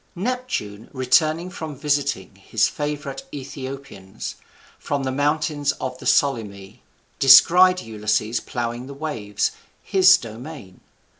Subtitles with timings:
[0.15, 4.33] Neptune, returning from visiting his favourite Aethiopians,
[4.79, 6.81] from the mountains of the Solymi,
[7.19, 9.51] descried Ulysses ploughing the waves,
[9.83, 10.81] his domain.